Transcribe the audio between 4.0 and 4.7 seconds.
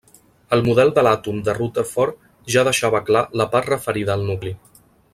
al nucli.